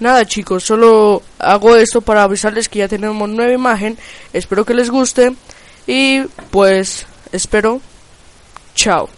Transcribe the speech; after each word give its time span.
nada 0.00 0.26
chicos, 0.26 0.64
solo 0.64 1.22
hago 1.38 1.76
esto 1.76 2.00
para 2.00 2.22
avisarles 2.22 2.68
que 2.68 2.80
ya 2.80 2.88
tenemos 2.88 3.28
nueva 3.28 3.52
imagen. 3.52 3.98
Espero 4.32 4.64
que 4.64 4.74
les 4.74 4.90
guste 4.90 5.34
y 5.86 6.22
pues 6.50 7.06
espero. 7.32 7.80
Chao. 8.74 9.08